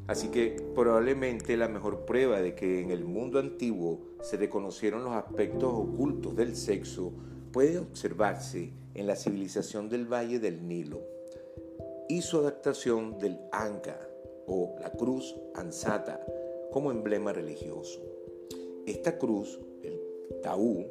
Así 0.06 0.28
que 0.28 0.56
probablemente 0.75 1.56
la 1.56 1.68
mejor 1.68 2.04
prueba 2.04 2.40
de 2.40 2.54
que 2.54 2.82
en 2.82 2.90
el 2.90 3.04
mundo 3.04 3.38
antiguo 3.38 4.00
se 4.20 4.37
reconocieron 4.37 5.04
los 5.04 5.14
aspectos 5.14 5.73
ocultos 5.73 6.37
del 6.37 6.56
sexo 6.56 7.12
puede 7.52 7.78
observarse 7.78 8.73
en 8.94 9.06
la 9.06 9.16
civilización 9.16 9.88
del 9.88 10.12
Valle 10.12 10.40
del 10.40 10.66
Nilo 10.66 11.17
y 12.08 12.22
su 12.22 12.38
adaptación 12.38 13.18
del 13.18 13.38
Anka, 13.52 14.08
o 14.46 14.74
la 14.80 14.90
cruz 14.90 15.36
ansata 15.54 16.24
como 16.72 16.90
emblema 16.90 17.32
religioso. 17.32 18.00
Esta 18.86 19.18
cruz, 19.18 19.60
el 19.82 20.00
taú, 20.42 20.86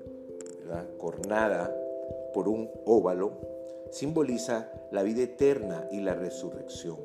cornada 0.97 1.75
por 2.33 2.47
un 2.47 2.69
óvalo, 2.85 3.33
simboliza 3.91 4.71
la 4.91 5.03
vida 5.03 5.23
eterna 5.23 5.87
y 5.91 6.01
la 6.01 6.13
resurrección. 6.13 6.97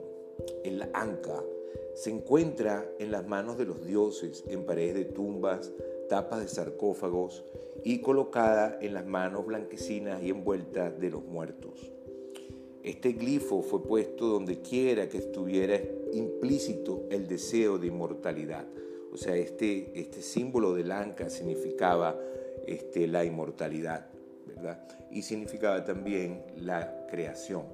El 0.65 0.83
anca 0.93 1.43
se 1.95 2.11
encuentra 2.11 2.87
en 2.99 3.13
las 3.13 3.27
manos 3.27 3.59
de 3.59 3.67
los 3.67 3.87
dioses, 3.87 4.45
en 4.49 4.65
paredes 4.65 4.95
de 4.95 5.05
tumbas, 5.07 5.71
tapas 6.09 6.41
de 6.41 6.49
sarcófagos 6.49 7.45
y 7.85 8.01
colocada 8.01 8.79
en 8.81 8.95
las 8.95 9.07
manos 9.07 9.47
blanquecinas 9.47 10.23
y 10.23 10.31
envueltas 10.31 10.99
de 10.99 11.11
los 11.11 11.25
muertos. 11.25 11.93
Este 12.83 13.13
glifo 13.13 13.63
fue 13.63 13.83
puesto 13.83 14.27
donde 14.27 14.61
quiera 14.61 15.09
que 15.09 15.19
estuviera 15.19 15.81
implícito 16.13 17.05
el 17.11 17.29
deseo 17.29 17.79
de 17.79 17.87
inmortalidad. 17.87 18.67
O 19.13 19.17
sea, 19.17 19.37
este, 19.37 19.93
este 19.95 20.21
símbolo 20.21 20.75
del 20.75 20.91
anca 20.91 21.31
significaba 21.31 22.19
este, 22.67 23.07
la 23.07 23.25
inmortalidad, 23.25 24.07
¿verdad? 24.47 24.83
Y 25.13 25.23
significaba 25.23 25.85
también 25.85 26.43
la 26.57 27.07
creación. 27.09 27.67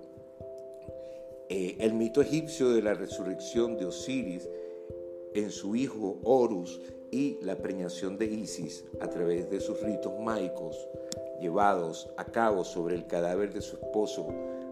Eh, 1.49 1.77
el 1.81 1.95
mito 1.95 2.21
egipcio 2.21 2.71
de 2.71 2.83
la 2.83 2.93
resurrección 2.93 3.79
de 3.79 3.87
Osiris 3.87 4.47
en 5.35 5.51
su 5.51 5.75
hijo 5.75 6.19
Horus 6.25 6.81
y 7.11 7.39
la 7.41 7.57
preñación 7.57 8.19
de 8.19 8.27
Isis 8.27 8.85
a 9.01 9.09
través 9.09 9.49
de 9.49 9.61
sus 9.61 9.81
ritos 9.81 10.13
mágicos 10.21 10.77
llevados 11.41 12.11
a 12.19 12.27
cabo 12.27 12.65
sobre 12.65 12.97
el 12.97 13.07
cadáver 13.07 13.55
de 13.55 13.63
su 13.63 13.77
esposo 13.77 14.27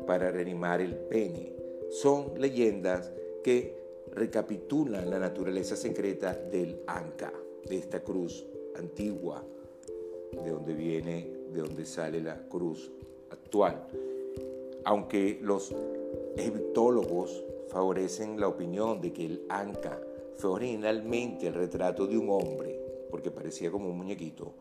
para 0.07 0.31
reanimar 0.31 0.81
el 0.81 0.95
pene. 0.95 1.53
Son 1.91 2.33
leyendas 2.39 3.13
que 3.43 3.77
recapitulan 4.13 5.11
la 5.11 5.19
naturaleza 5.19 5.77
secreta 5.77 6.35
del 6.35 6.81
Anka, 6.87 7.33
de 7.69 7.77
esta 7.77 8.01
cruz 8.03 8.47
antigua, 8.77 9.45
de 10.45 10.51
donde 10.51 10.75
viene, 10.75 11.31
de 11.53 11.61
donde 11.61 11.85
sale 11.87 12.21
la 12.21 12.49
cruz 12.49 12.91
actual. 13.31 13.87
Aunque 14.85 15.39
los 15.43 15.75
egiptólogos 16.37 17.45
favorecen 17.69 18.41
la 18.41 18.49
opinión 18.49 19.01
de 19.01 19.13
que 19.13 19.27
el 19.27 19.45
anca 19.49 20.01
fue 20.37 20.51
originalmente 20.51 21.47
el 21.47 21.55
retrato 21.55 22.07
de 22.07 22.17
un 22.17 22.31
hombre, 22.31 22.79
porque 23.11 23.31
parecía 23.31 23.71
como 23.71 23.89
un 23.89 23.97
muñequito, 23.97 24.55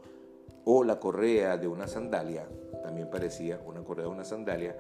o 0.64 0.84
la 0.84 1.00
correa 1.00 1.58
de 1.58 1.68
una 1.68 1.88
sandalia, 1.88 2.48
también 2.82 3.10
parecía 3.10 3.62
una 3.66 3.84
correa 3.84 4.06
de 4.06 4.12
una 4.12 4.26
sandalia, 4.26 4.76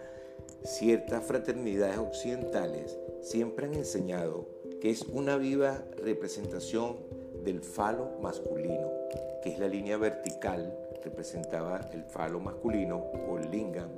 ciertas 0.63 1.23
fraternidades 1.23 1.97
occidentales 1.97 2.97
siempre 3.21 3.67
han 3.67 3.75
enseñado 3.75 4.47
que 4.81 4.89
es 4.89 5.03
una 5.03 5.37
viva 5.37 5.83
representación 5.97 6.97
del 7.43 7.61
falo 7.61 8.17
masculino, 8.21 8.91
que 9.43 9.51
es 9.53 9.59
la 9.59 9.67
línea 9.67 9.97
vertical, 9.97 10.77
representaba 11.03 11.89
el 11.93 12.03
falo 12.03 12.39
masculino 12.39 12.97
o 12.97 13.37
el 13.37 13.51
lingam, 13.51 13.89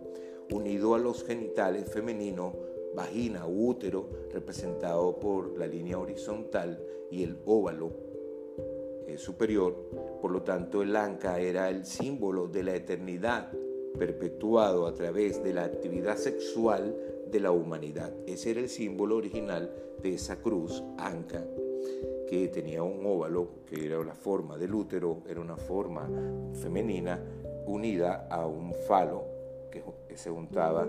unido 0.52 0.96
a 0.96 1.00
los 1.00 1.24
genitales 1.24 1.90
femeninos, 1.90 2.54
vagina, 2.96 3.46
útero, 3.48 4.10
representado 4.32 5.20
por 5.20 5.58
la 5.58 5.68
línea 5.68 5.98
horizontal 5.98 6.82
y 7.10 7.24
el 7.24 7.38
óvalo 7.46 7.92
eh, 9.08 9.18
superior. 9.18 9.74
Por 10.22 10.32
lo 10.32 10.44
tanto, 10.44 10.82
el 10.82 10.96
anca 10.96 11.40
era 11.40 11.70
el 11.70 11.86
símbolo 11.86 12.48
de 12.48 12.64
la 12.64 12.76
eternidad 12.76 13.52
perpetuado 13.98 14.88
a 14.88 14.94
través 14.94 15.44
de 15.44 15.54
la 15.54 15.66
actividad 15.66 16.18
sexual 16.18 16.96
de 17.32 17.40
la 17.40 17.52
humanidad. 17.52 18.12
Ese 18.26 18.52
era 18.52 18.60
el 18.60 18.70
símbolo 18.70 19.18
original 19.18 19.72
de 20.02 20.14
esa 20.14 20.38
cruz, 20.38 20.84
anca, 20.98 21.44
que 22.28 22.48
tenía 22.50 22.84
un 22.84 23.06
óvalo, 23.06 23.50
que 23.66 23.86
era 23.86 24.04
la 24.04 24.14
forma 24.14 24.58
del 24.58 24.74
útero, 24.74 25.24
era 25.28 25.40
una 25.40 25.58
forma 25.58 26.10
femenina 26.54 27.20
unida 27.66 28.28
a 28.30 28.46
un 28.46 28.74
falo 28.74 29.26
que, 29.72 29.84
se 30.16 30.30
juntaba 30.30 30.88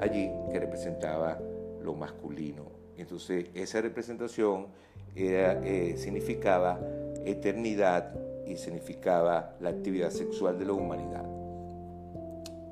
allí, 0.00 0.30
que 0.50 0.58
representaba 0.58 1.38
lo 1.82 1.94
masculino. 1.94 2.64
Entonces, 2.96 3.46
esa 3.54 3.80
representación 3.80 4.66
eh, 5.14 5.94
significaba 5.96 6.80
eternidad 7.24 8.14
y 8.46 8.56
significaba 8.56 9.56
la 9.60 9.70
actividad 9.70 10.10
sexual 10.10 10.58
de 10.58 10.64
la 10.64 10.72
humanidad. 10.72 11.39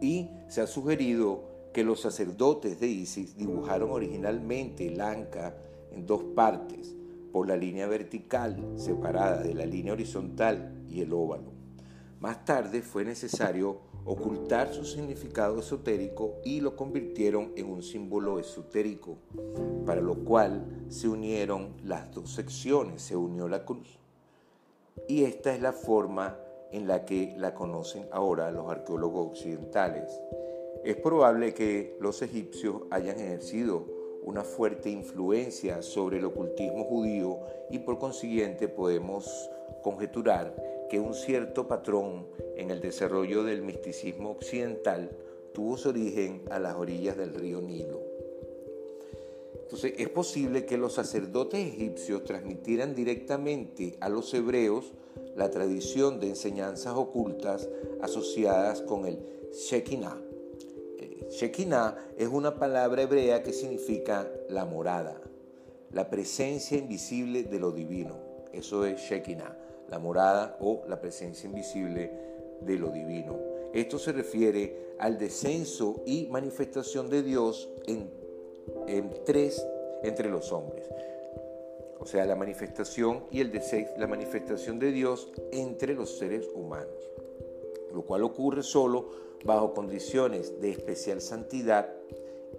Y 0.00 0.30
se 0.48 0.60
ha 0.60 0.66
sugerido 0.66 1.44
que 1.72 1.84
los 1.84 2.00
sacerdotes 2.00 2.80
de 2.80 2.88
Isis 2.88 3.36
dibujaron 3.36 3.90
originalmente 3.90 4.88
el 4.88 5.00
anca 5.00 5.56
en 5.92 6.06
dos 6.06 6.22
partes, 6.34 6.94
por 7.32 7.46
la 7.46 7.56
línea 7.56 7.86
vertical 7.86 8.56
separada 8.76 9.42
de 9.42 9.54
la 9.54 9.66
línea 9.66 9.92
horizontal 9.92 10.84
y 10.88 11.02
el 11.02 11.12
óvalo. 11.12 11.52
Más 12.20 12.44
tarde 12.44 12.82
fue 12.82 13.04
necesario 13.04 13.78
ocultar 14.04 14.72
su 14.72 14.84
significado 14.84 15.60
esotérico 15.60 16.36
y 16.44 16.60
lo 16.60 16.74
convirtieron 16.74 17.52
en 17.56 17.66
un 17.66 17.82
símbolo 17.82 18.40
esotérico, 18.40 19.18
para 19.84 20.00
lo 20.00 20.24
cual 20.24 20.86
se 20.88 21.08
unieron 21.08 21.74
las 21.84 22.10
dos 22.12 22.32
secciones, 22.32 23.02
se 23.02 23.16
unió 23.16 23.48
la 23.48 23.64
cruz. 23.64 23.98
Y 25.06 25.24
esta 25.24 25.54
es 25.54 25.60
la 25.60 25.72
forma 25.72 26.38
en 26.72 26.86
la 26.86 27.04
que 27.04 27.34
la 27.36 27.54
conocen 27.54 28.06
ahora 28.10 28.50
los 28.50 28.70
arqueólogos 28.70 29.28
occidentales. 29.28 30.10
Es 30.84 30.96
probable 30.96 31.54
que 31.54 31.96
los 32.00 32.22
egipcios 32.22 32.82
hayan 32.90 33.18
ejercido 33.18 33.84
una 34.22 34.44
fuerte 34.44 34.90
influencia 34.90 35.82
sobre 35.82 36.18
el 36.18 36.24
ocultismo 36.26 36.84
judío 36.84 37.40
y 37.70 37.78
por 37.78 37.98
consiguiente 37.98 38.68
podemos 38.68 39.50
conjeturar 39.82 40.54
que 40.90 41.00
un 41.00 41.14
cierto 41.14 41.66
patrón 41.68 42.26
en 42.56 42.70
el 42.70 42.80
desarrollo 42.80 43.44
del 43.44 43.62
misticismo 43.62 44.30
occidental 44.30 45.10
tuvo 45.52 45.76
su 45.76 45.90
origen 45.90 46.42
a 46.50 46.58
las 46.58 46.76
orillas 46.76 47.16
del 47.16 47.34
río 47.34 47.60
Nilo. 47.60 48.00
Entonces 49.62 49.94
es 49.98 50.08
posible 50.08 50.64
que 50.64 50.78
los 50.78 50.94
sacerdotes 50.94 51.60
egipcios 51.60 52.24
transmitieran 52.24 52.94
directamente 52.94 53.96
a 54.00 54.08
los 54.08 54.32
hebreos 54.32 54.92
la 55.36 55.50
tradición 55.50 56.20
de 56.20 56.28
enseñanzas 56.28 56.94
ocultas 56.96 57.68
asociadas 58.00 58.82
con 58.82 59.06
el 59.06 59.18
Shekinah. 59.52 60.20
Eh, 60.98 61.28
Shekinah 61.30 61.96
es 62.16 62.28
una 62.28 62.56
palabra 62.56 63.02
hebrea 63.02 63.42
que 63.42 63.52
significa 63.52 64.30
la 64.48 64.64
morada, 64.64 65.20
la 65.92 66.10
presencia 66.10 66.78
invisible 66.78 67.44
de 67.44 67.58
lo 67.58 67.72
divino. 67.72 68.16
Eso 68.52 68.84
es 68.84 69.00
Shekinah, 69.00 69.56
la 69.88 69.98
morada 69.98 70.56
o 70.60 70.82
la 70.88 71.00
presencia 71.00 71.48
invisible 71.48 72.10
de 72.60 72.76
lo 72.76 72.90
divino. 72.90 73.38
Esto 73.72 73.98
se 73.98 74.12
refiere 74.12 74.94
al 74.98 75.18
descenso 75.18 76.02
y 76.06 76.26
manifestación 76.26 77.08
de 77.10 77.22
Dios 77.22 77.68
en, 77.86 78.10
en 78.86 79.12
tres 79.24 79.64
entre 80.02 80.30
los 80.30 80.52
hombres 80.52 80.88
o 82.00 82.06
sea, 82.06 82.24
la 82.24 82.36
manifestación 82.36 83.24
y 83.30 83.40
el 83.40 83.50
deseo, 83.50 83.88
la 83.98 84.06
manifestación 84.06 84.78
de 84.78 84.92
Dios 84.92 85.30
entre 85.52 85.94
los 85.94 86.18
seres 86.18 86.48
humanos, 86.54 87.10
lo 87.92 88.02
cual 88.02 88.22
ocurre 88.22 88.62
solo 88.62 89.10
bajo 89.44 89.74
condiciones 89.74 90.60
de 90.60 90.70
especial 90.70 91.20
santidad 91.20 91.92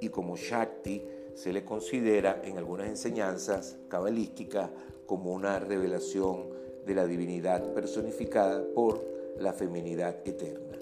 y 0.01 0.09
como 0.09 0.37
Shakti 0.37 1.03
se 1.33 1.53
le 1.53 1.63
considera 1.63 2.41
en 2.43 2.57
algunas 2.57 2.87
enseñanzas 2.87 3.77
cabalísticas 3.87 4.69
como 5.05 5.31
una 5.31 5.59
revelación 5.59 6.49
de 6.85 6.95
la 6.95 7.05
divinidad 7.05 7.73
personificada 7.73 8.63
por 8.73 9.05
la 9.37 9.53
feminidad 9.53 10.17
eterna. 10.25 10.77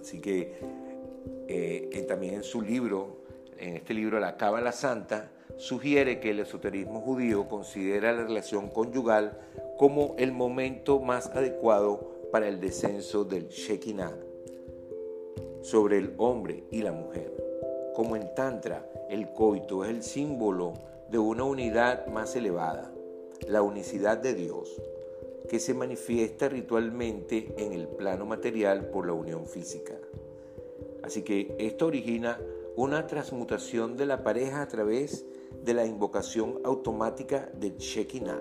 Así 0.00 0.20
que 0.20 0.54
eh, 1.48 2.04
también 2.08 2.34
en 2.34 2.42
su 2.42 2.62
libro, 2.62 3.18
en 3.58 3.76
este 3.76 3.94
libro 3.94 4.20
La 4.20 4.36
Cábala 4.36 4.72
Santa, 4.72 5.30
sugiere 5.56 6.20
que 6.20 6.30
el 6.30 6.40
esoterismo 6.40 7.00
judío 7.00 7.48
considera 7.48 8.12
la 8.12 8.24
relación 8.24 8.68
conyugal 8.68 9.38
como 9.78 10.14
el 10.18 10.32
momento 10.32 11.00
más 11.00 11.28
adecuado 11.28 12.12
para 12.30 12.48
el 12.48 12.60
descenso 12.60 13.24
del 13.24 13.48
Shekinah 13.48 14.16
sobre 15.62 15.98
el 15.98 16.14
hombre 16.18 16.64
y 16.70 16.82
la 16.82 16.92
mujer. 16.92 17.32
Como 17.94 18.16
en 18.16 18.34
Tantra, 18.34 18.90
el 19.08 19.32
coito 19.32 19.84
es 19.84 19.90
el 19.90 20.02
símbolo 20.02 20.74
de 21.10 21.18
una 21.18 21.44
unidad 21.44 22.06
más 22.06 22.34
elevada, 22.36 22.92
la 23.48 23.62
unicidad 23.62 24.18
de 24.18 24.34
Dios, 24.34 24.80
que 25.48 25.60
se 25.60 25.74
manifiesta 25.74 26.48
ritualmente 26.48 27.54
en 27.56 27.72
el 27.72 27.86
plano 27.86 28.26
material 28.26 28.88
por 28.88 29.06
la 29.06 29.12
unión 29.12 29.46
física. 29.46 29.94
Así 31.02 31.22
que 31.22 31.54
esto 31.58 31.86
origina 31.86 32.40
una 32.76 33.06
transmutación 33.06 33.96
de 33.96 34.06
la 34.06 34.24
pareja 34.24 34.62
a 34.62 34.68
través 34.68 35.24
de 35.62 35.74
la 35.74 35.86
invocación 35.86 36.60
automática 36.64 37.50
del 37.54 37.76
Shekinah, 37.76 38.40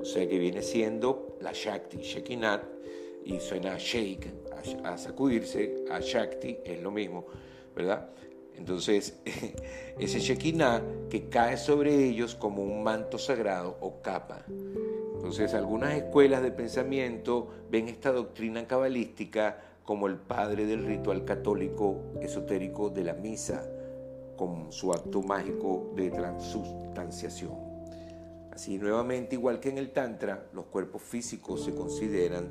o 0.00 0.04
sea 0.04 0.28
que 0.28 0.38
viene 0.38 0.62
siendo 0.62 1.36
la 1.40 1.52
Shakti, 1.52 1.98
Shekinah, 1.98 2.62
y 3.24 3.38
suena 3.40 3.74
a 3.74 3.78
shake, 3.78 4.32
a, 4.84 4.98
sacudirse, 4.98 5.84
a 5.90 6.00
Shakti, 6.00 6.58
es 6.64 6.82
lo 6.82 6.90
mismo, 6.90 7.26
¿verdad? 7.74 8.10
Entonces, 8.56 9.20
ese 9.98 10.20
Shekinah 10.20 10.82
que 11.08 11.28
cae 11.28 11.56
sobre 11.56 12.08
ellos 12.08 12.34
como 12.34 12.62
un 12.62 12.82
manto 12.82 13.18
sagrado 13.18 13.76
o 13.80 14.00
capa. 14.02 14.44
Entonces, 15.14 15.54
algunas 15.54 15.94
escuelas 15.94 16.42
de 16.42 16.50
pensamiento 16.50 17.48
ven 17.70 17.88
esta 17.88 18.10
doctrina 18.10 18.66
cabalística 18.66 19.60
como 19.84 20.06
el 20.06 20.16
padre 20.16 20.66
del 20.66 20.84
ritual 20.84 21.24
católico 21.24 22.00
esotérico 22.20 22.90
de 22.90 23.04
la 23.04 23.14
misa, 23.14 23.68
con 24.40 24.72
su 24.72 24.90
acto 24.90 25.20
mágico 25.20 25.92
de 25.94 26.10
transustanciación. 26.10 27.52
Así, 28.50 28.78
nuevamente, 28.78 29.34
igual 29.34 29.60
que 29.60 29.68
en 29.68 29.76
el 29.76 29.92
Tantra, 29.92 30.48
los 30.54 30.64
cuerpos 30.64 31.02
físicos 31.02 31.62
se 31.62 31.74
consideran 31.74 32.48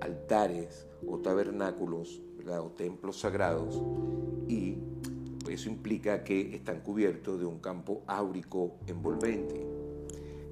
altares 0.00 0.84
o 1.06 1.18
tabernáculos 1.18 2.20
o 2.44 2.70
templos 2.70 3.20
sagrados 3.20 3.80
y 4.48 4.78
eso 5.48 5.68
implica 5.68 6.24
que 6.24 6.56
están 6.56 6.80
cubiertos 6.80 7.38
de 7.38 7.46
un 7.46 7.60
campo 7.60 8.02
áurico 8.08 8.72
envolvente, 8.88 9.64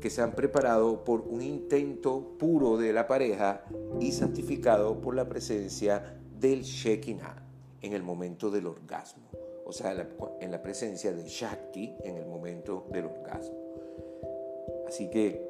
que 0.00 0.08
se 0.08 0.22
han 0.22 0.36
preparado 0.36 1.02
por 1.02 1.22
un 1.22 1.42
intento 1.42 2.36
puro 2.38 2.76
de 2.76 2.92
la 2.92 3.08
pareja 3.08 3.64
y 3.98 4.12
santificado 4.12 5.00
por 5.00 5.16
la 5.16 5.28
presencia 5.28 6.16
del 6.38 6.62
Shekinah 6.62 7.42
en 7.82 7.92
el 7.92 8.04
momento 8.04 8.52
del 8.52 8.68
orgasmo 8.68 9.30
o 9.70 9.72
sea, 9.72 9.94
en 10.40 10.50
la 10.50 10.60
presencia 10.60 11.12
de 11.12 11.22
Shakti 11.22 11.94
en 12.02 12.16
el 12.16 12.26
momento 12.26 12.86
del 12.90 13.04
orgasmo. 13.04 13.56
Así 14.88 15.08
que, 15.08 15.46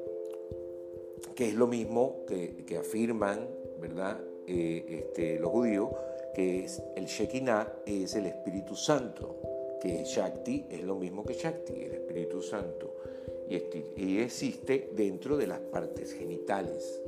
que 1.35 1.49
es 1.49 1.55
lo 1.55 1.67
mismo 1.67 2.27
que, 2.27 2.77
afirman, 2.79 3.49
¿verdad? 3.81 4.21
Eh, 4.47 4.85
este, 5.07 5.39
los 5.39 5.51
judíos, 5.51 5.89
que 6.35 6.67
el 6.97 7.07
Shekinah 7.07 7.81
es 7.87 8.15
el 8.15 8.27
Espíritu 8.27 8.77
Santo, 8.77 9.79
que 9.81 10.05
Shakti 10.05 10.67
es 10.69 10.83
lo 10.83 10.97
mismo 10.97 11.25
que 11.25 11.33
Shakti, 11.33 11.83
el 11.83 11.95
Espíritu 11.95 12.43
Santo, 12.43 12.95
y 13.49 14.19
existe 14.19 14.91
dentro 14.93 15.39
de 15.39 15.47
las 15.47 15.61
partes 15.61 16.13
genitales. 16.13 17.01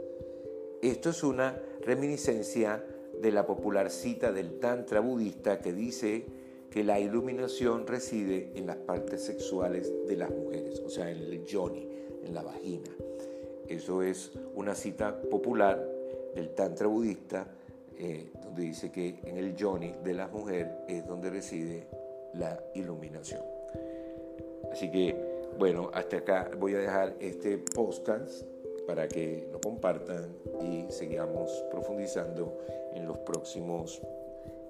Esto 0.81 1.11
es 1.11 1.23
una 1.23 1.61
reminiscencia 1.83 2.83
de 3.21 3.31
la 3.31 3.45
popular 3.45 3.91
cita 3.91 4.33
del 4.33 4.59
Tantra 4.59 5.01
budista 5.01 5.61
que 5.61 5.75
dice 5.75 6.42
que 6.73 6.83
la 6.83 6.99
iluminación 6.99 7.87
reside 7.87 8.51
en 8.55 8.67
las 8.67 8.79
partes 8.79 9.23
sexuales 9.23 9.93
de 10.09 10.17
las 10.17 10.31
mujeres, 10.31 10.81
o 10.81 10.89
sea, 10.89 11.11
en 11.11 11.19
el 11.19 11.45
yoni, 11.45 11.87
en 12.25 12.33
la 12.33 12.43
vagina. 12.43 12.89
Eso 13.69 14.03
es 14.03 14.33
una 14.55 14.75
cita 14.75 15.21
popular 15.21 15.87
del 16.35 16.55
Tantra 16.55 16.87
budista, 16.87 17.47
eh, 17.99 18.31
donde 18.43 18.63
dice 18.63 18.91
que 18.91 19.21
en 19.23 19.37
el 19.37 19.55
yoni 19.55 19.95
de 20.03 20.15
la 20.15 20.29
mujer 20.29 20.79
es 20.89 21.07
donde 21.07 21.29
reside 21.29 21.87
la 22.33 22.59
iluminación. 22.75 23.43
Así 24.73 24.91
que, 24.91 25.15
bueno, 25.59 25.91
hasta 25.93 26.17
acá 26.17 26.51
voy 26.59 26.75
a 26.75 26.79
dejar 26.79 27.15
este 27.21 27.59
podcast 27.59 28.45
para 28.87 29.09
que 29.09 29.47
lo 29.53 29.61
compartan 29.61 30.35
y 30.63 30.91
sigamos 30.91 31.51
profundizando 31.71 32.59
en 32.95 33.07
los 33.07 33.19
próximos 33.19 34.01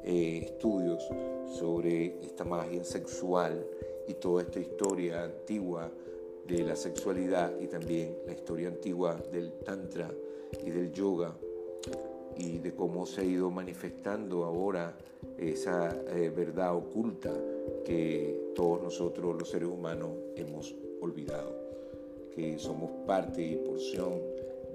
eh, 0.04 0.40
estudios 0.44 1.02
sobre 1.46 2.18
esta 2.22 2.44
magia 2.44 2.82
sexual 2.84 3.64
y 4.08 4.14
toda 4.14 4.42
esta 4.42 4.58
historia 4.58 5.24
antigua 5.24 5.90
de 6.46 6.64
la 6.64 6.74
sexualidad 6.74 7.52
y 7.60 7.66
también 7.66 8.16
la 8.26 8.32
historia 8.32 8.68
antigua 8.68 9.16
del 9.30 9.52
tantra 9.64 10.10
y 10.64 10.70
del 10.70 10.92
yoga 10.92 11.34
y 12.36 12.58
de 12.58 12.74
cómo 12.74 13.06
se 13.06 13.20
ha 13.20 13.24
ido 13.24 13.50
manifestando 13.50 14.44
ahora 14.44 14.96
esa 15.38 15.94
eh, 16.08 16.32
verdad 16.34 16.74
oculta 16.74 17.32
que 17.84 18.52
todos 18.54 18.82
nosotros 18.82 19.36
los 19.38 19.48
seres 19.50 19.68
humanos 19.68 20.10
hemos 20.34 20.74
olvidado, 21.00 21.54
que 22.34 22.58
somos 22.58 22.90
parte 23.06 23.42
y 23.42 23.56
porción 23.56 24.20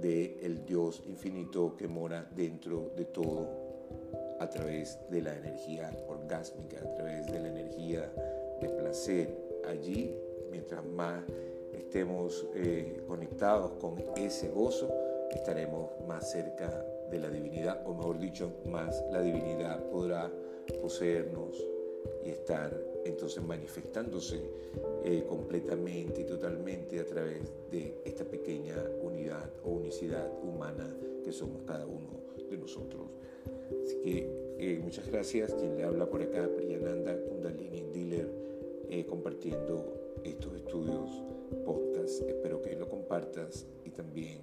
del 0.02 0.64
Dios 0.66 1.02
infinito 1.08 1.76
que 1.76 1.88
mora 1.88 2.30
dentro 2.36 2.92
de 2.96 3.06
todo 3.06 3.67
a 4.40 4.50
través 4.50 5.00
de 5.10 5.22
la 5.22 5.36
energía 5.36 5.92
orgásmica, 6.08 6.78
a 6.80 6.96
través 6.96 7.26
de 7.28 7.40
la 7.40 7.48
energía 7.50 8.12
de 8.62 8.70
placer. 8.70 9.30
Allí, 9.68 10.16
mientras 10.52 10.84
más 10.86 11.24
estemos 11.74 12.46
eh, 12.56 13.04
conectados 13.08 13.72
con 13.74 13.96
ese 14.16 14.50
gozo, 14.50 14.90
estaremos 15.32 15.90
más 16.08 16.32
cerca 16.32 16.86
de 17.10 17.20
la 17.20 17.30
divinidad, 17.30 17.82
o 17.86 17.94
mejor 17.94 18.20
dicho, 18.20 18.52
más 18.66 19.04
la 19.12 19.22
divinidad 19.22 19.84
podrá 19.90 20.32
poseernos 20.82 21.64
y 22.26 22.30
estar 22.30 22.78
entonces 23.06 23.44
manifestándose 23.44 24.42
eh, 25.04 25.26
completamente 25.28 26.22
y 26.22 26.26
totalmente 26.26 27.00
a 27.00 27.06
través 27.06 27.42
de 27.72 28.02
esta 28.04 28.26
pequeña 28.26 28.76
unidad 29.02 29.50
o 29.64 29.70
unicidad 29.70 30.30
humana 30.44 30.94
que 31.24 31.32
somos 31.32 31.64
cada 31.64 31.86
uno 31.86 32.10
de 32.50 32.58
nosotros. 32.58 33.08
Así 33.84 34.00
que 34.04 34.30
eh, 34.60 34.80
muchas 34.84 35.10
gracias. 35.12 35.54
Quien 35.54 35.78
le 35.78 35.84
habla 35.84 36.10
por 36.10 36.22
acá, 36.22 36.50
Priyananda 36.56 37.18
Kundalini 37.24 37.84
Dealer, 37.94 38.30
eh, 38.90 39.06
compartiendo 39.06 40.20
estos 40.24 40.56
estudios 40.56 41.24
podcast. 41.66 42.22
Espero 42.28 42.62
que 42.62 42.76
lo 42.76 42.90
compartas 42.90 43.68
y 43.86 43.92
también 43.92 44.40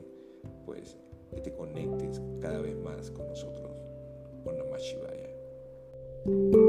pues 0.65 0.97
que 1.35 1.41
te 1.41 1.53
conectes 1.53 2.21
cada 2.41 2.61
vez 2.61 2.77
más 2.77 3.11
con 3.11 3.27
nosotros. 3.29 3.73
Namah 4.45 4.79
Shivaya. 4.79 6.64